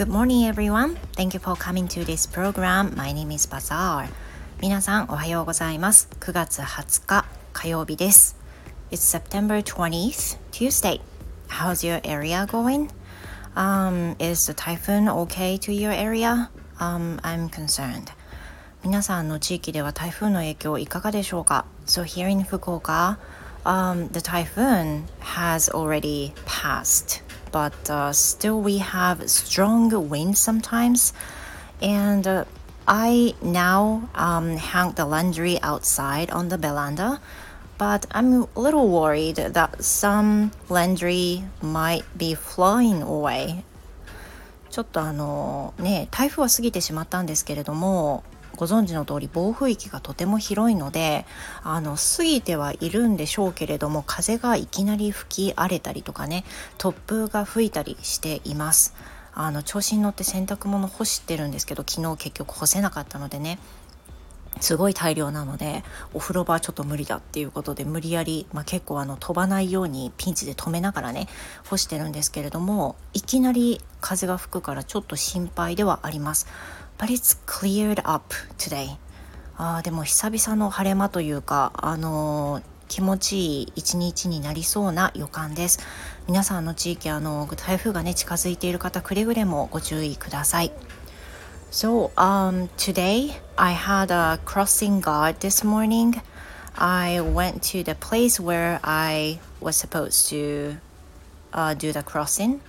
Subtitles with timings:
[0.00, 0.96] Good morning, everyone.
[1.12, 2.96] Thank you for coming to this program.
[2.96, 4.08] My name is Bazaar.
[4.62, 6.08] 皆さん、おはようございます。
[6.20, 8.34] 9月20日、火曜日です。
[8.90, 11.02] It's September 20th, Tuesday.
[11.48, 12.88] How's your area going?
[13.54, 16.48] Um, is the typhoon okay to your area?
[16.78, 18.04] Um, I'm concerned.
[18.82, 23.18] 皆さんの地域では台風の影響いかがでしょうか So here in Fukuoka,
[23.66, 27.22] um, the typhoon has already passed.
[27.51, 31.13] but uh, still we have strong winds sometimes.
[31.81, 32.45] And uh,
[32.87, 37.19] I now um, hang the laundry outside on the veranda,
[37.77, 43.63] but I'm a little worried that some laundry might be flying away.
[44.69, 48.25] ちょっとあのね台風は過ぎてしまったんですけれども
[48.60, 51.24] ご存知の通り暴風域がとても広いので
[51.62, 56.44] あの過ぎてはいるんでしょうけれども風がいきなり吹き荒れたりとかね
[56.76, 58.94] 突風が吹いたりしています。
[59.32, 63.58] あの調子に乗って洗濯物干してるんですけど昨日結局干せなかったのでね
[64.60, 71.28] すごい大量なのでお風呂場はちょっと無理だっていうことで無理やり、まあ、結構あの飛ばないようにピンチで止めながらね
[71.64, 76.46] 干してるんですけれどもいきなり風が吹くからちょっと心配ではあります。
[77.00, 78.98] But it's cleared up today.
[79.56, 85.80] あでも久々の晴れ間というか、あのー、気持ちいい一日になりそうな予感です。
[86.28, 90.72] 皆さんの地域、あの台風がね近づいている方、くれぐれもご注意ください。
[91.70, 96.20] So, um, today I had a crossing guard this morning.
[96.74, 100.76] I went to the place where I was supposed to
[101.52, 102.60] uh, do the crossing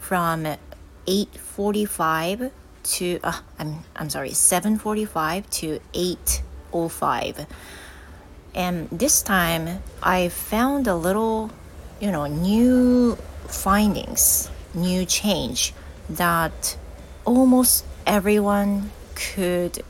[0.00, 0.58] from
[1.06, 2.50] 8:45
[2.86, 7.46] to uh, I'm I'm sorry 7:45 to 8:05
[8.54, 11.50] and this time I found a little
[12.00, 13.16] you know new
[13.48, 15.72] findings new change
[16.08, 16.76] that
[17.24, 19.82] almost everyone could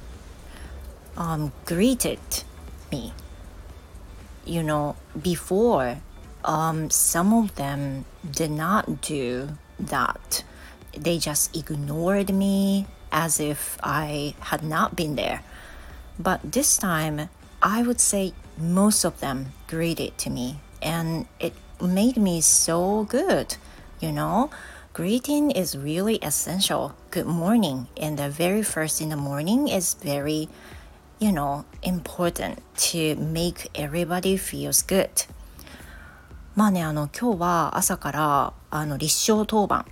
[1.17, 2.21] um, greeted
[2.93, 3.13] me.
[4.45, 5.99] You know before
[6.45, 10.45] um, some of them did not do that
[10.98, 15.42] they just ignored me as if I had not been there.
[16.20, 17.30] But this time,
[17.62, 23.58] I would say most of them greeted to me, and it made me so good,
[24.00, 24.50] you know.
[24.94, 26.96] Greeting is really essential.
[27.12, 30.50] Good morning, and the very first in the morning is very,
[31.20, 32.60] you know, important
[32.92, 35.28] to make everybody feels good.
[36.54, 39.86] まあね、あの今日は朝からあの立正当番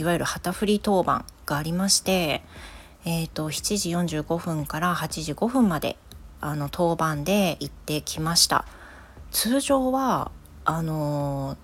[0.00, 2.42] いわゆる旗振り当番がありまして、
[3.04, 5.98] えーと、7時45分から8時5分まで
[6.40, 8.64] あの当番で行ってきました。
[9.30, 10.30] 通常は
[10.64, 11.56] あのー、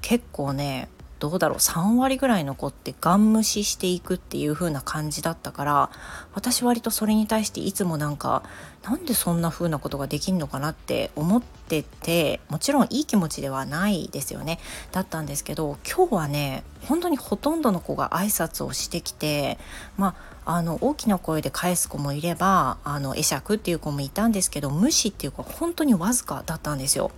[0.00, 0.88] 結構ね
[1.18, 5.90] どうだろう3割ぐらい残ってガン無視していくっていう風な感じだったから
[6.34, 8.42] 私割とそれに対していつもなんか
[8.82, 14.58] なんでそんな風なことができんのかなって思っててもちろんいい気持ちではないですよね
[14.92, 19.58] だったんですけど今日はね本当にほとんどの子が挨拶をしてきて
[19.96, 27.10] まああの大きな声で返す子もいればあの会釈っていう子もいたんですけど無視っていう子は本当にわずかだったんですよ。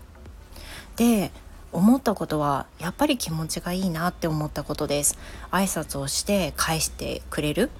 [0.97, 1.31] で
[1.73, 5.19] 思ったことはやっぱり気持ちがいいなって思ったことです。
[5.51, 7.71] 挨拶をして返してくれる。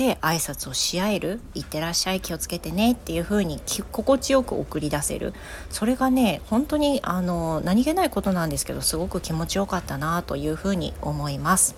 [0.00, 3.60] で挨拶をし合える「いってらっしゃい気をつけてね」っていう風に
[3.92, 5.34] 心地よく送り出せる。
[5.68, 11.74] それがね本当にあの何気ないことなんですけどすごく気持ちよかったなという風に思います。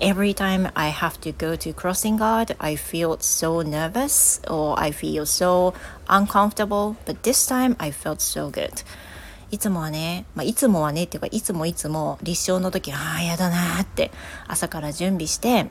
[0.00, 4.90] Every time I have to go to crossing guard I feel so nervous or I
[4.90, 5.74] feel so
[6.06, 8.72] uncomfortable but this time I felt so good.
[9.50, 14.10] いつもはね、まあ、いつもはねっていうかいつもいつも立証の時ああやだなって
[14.46, 15.70] 朝から準備して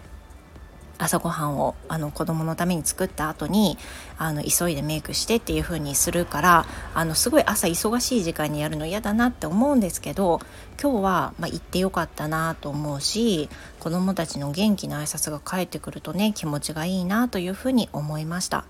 [1.00, 3.78] 朝ごはんをあの子供のために作った後に
[4.18, 10.40] あの急いでメイクしてっていう風にするからあのすごい朝忙しい時間にやるの嫌だなって思うんですけど
[10.82, 13.50] 今日は、まあ、行ってよかったなと思うし
[13.80, 18.66] 子供たちの元気な挨拶が返ってくるとね気持ちがいいなというふうに思いました。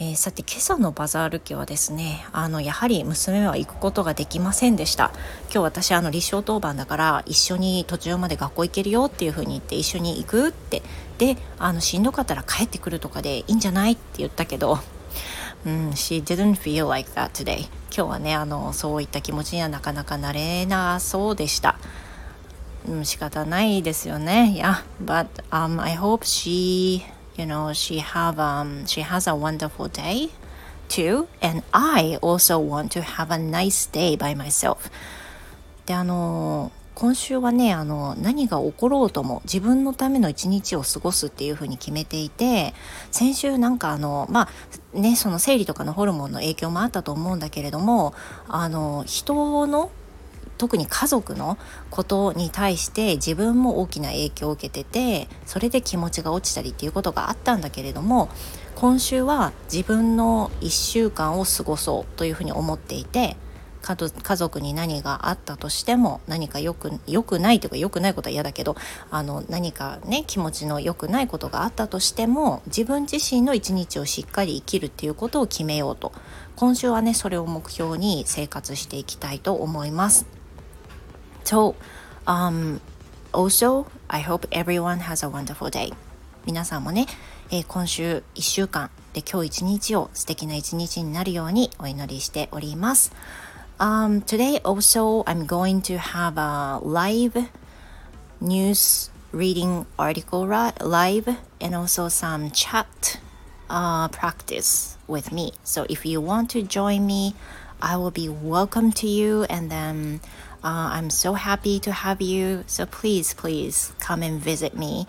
[0.00, 5.12] えー、さて今朝のバザール家はですねあのやはり娘は行くことができませんでした。
[5.44, 10.82] 今日私あの立正当番だから一緒に途中まで学校行けるよっていう風に言って一緒に行くって。
[11.18, 14.78] であのしんどかったら帰ってくるとかでいいんじゃないって言ったけど
[15.64, 21.76] うん、she didn't feel like that today 今日はねあのそういった気持ちにはなかなかなれなそうでした。
[22.88, 24.54] うん、仕方ないですよね。
[24.56, 27.02] Yeah, but、um, I hope she
[27.36, 30.30] you know she have um she has a wonderful day
[30.88, 31.28] too.
[31.40, 34.90] And I also want to have a nice day by myself.
[35.86, 42.74] であの今週はねあの何が起ころうとも自分のための一日を過ごすっていうふうに決めていて
[43.10, 44.48] 先週なんかあのま
[44.94, 48.14] あねその生理とかのホルモンの影響もあったと思うんだけれども
[48.46, 49.90] あの人の
[50.62, 51.58] 特に家族の
[51.90, 58.28] ことに対して自分も大きな影響を受けててそれで気持ちが落ちたりっていうことがあったんだけれども
[58.76, 63.36] 今週は自分の1週間を過ごそうというふうに思っていて
[63.82, 68.76] 家族に何があったとしても何かよくよくないというかよくないことは嫌だけど
[69.10, 76.12] あの何かね気持ちの良くないことがあったとしても自分自身の一日をしっかり生きるっていうことを決めようと
[76.54, 80.41] 今週はねそれを目標に生活していきたいと思います。
[81.43, 81.75] So,
[82.25, 82.79] um,
[83.33, 85.93] also, I hope everyone has a wonderful day.
[86.45, 87.07] 皆さんもね、
[87.51, 93.11] えー、今週1週間で今日一日を素敵な一日になるようにお祈りしております。
[93.79, 97.47] Um, today also I'm going to have a live
[98.41, 103.19] news reading article live and also some chat
[103.69, 105.53] uh, practice with me.
[105.63, 107.35] So if you want to join me,
[107.81, 110.21] I will be welcome to you and then
[110.63, 112.63] uh, I'm so happy to have you.
[112.67, 115.07] So please, please come and visit me.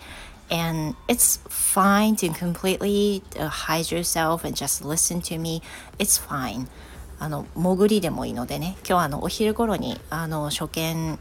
[0.51, 5.61] And it's fine to completely uh, hide yourself and just listen to me.
[5.99, 6.67] It's fine.
[7.21, 11.19] あの潜りでもいいのでね今日はあのお昼頃にあの初見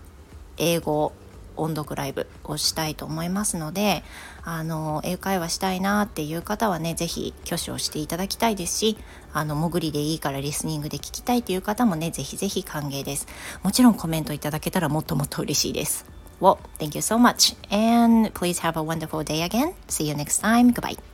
[0.56, 1.12] 英語
[1.55, 4.03] 音読ライブをしたいと思いますので
[4.43, 8.97] あの英会話したいなっていう方はね是非挙手をしていただきたいですし
[9.33, 13.27] あの潜りでいいからリスニングで聞きたいという方もね是非是非歓迎です
[13.63, 16.05] もちろんコメントいただけたらもっともっと嬉しいです
[16.41, 19.75] Well, thank you so much and please have a wonderful day again.
[19.87, 20.73] See you next time.
[20.73, 21.12] Goodbye.